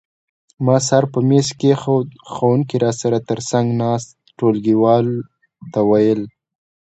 ما 0.65 0.77
سر 0.87 1.03
په 1.13 1.19
مېز 1.29 1.47
کېښود، 1.59 2.07
ښوونکي 2.31 2.77
را 2.83 2.91
سره 3.01 3.17
تر 3.29 3.39
څنګ 3.49 3.67
ناست 3.81 4.09
ټولګیوال 4.37 5.07
ته 5.71 5.79
وویل. 5.89 6.21